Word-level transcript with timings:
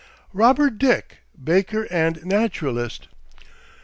ROBERT 0.33 0.79
DICK, 0.79 1.17
BAKER 1.39 1.83
AND 1.91 2.25
NATURALIST. 2.25 3.07